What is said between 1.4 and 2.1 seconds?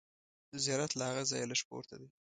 لږ پورته دی.